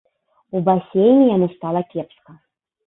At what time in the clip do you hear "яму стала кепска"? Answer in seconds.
1.35-2.31